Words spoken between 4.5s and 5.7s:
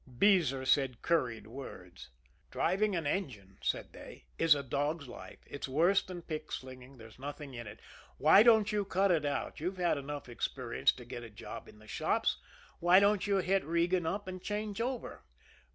a dog's life; it's